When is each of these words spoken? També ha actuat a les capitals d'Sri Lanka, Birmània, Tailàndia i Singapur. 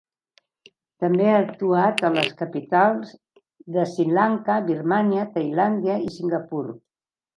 També 1.03 1.25
ha 1.31 1.41
actuat 1.41 2.01
a 2.09 2.11
les 2.15 2.31
capitals 2.39 3.11
d'Sri 3.77 4.07
Lanka, 4.19 4.57
Birmània, 4.71 5.27
Tailàndia 5.37 5.99
i 6.09 6.15
Singapur. 6.17 6.65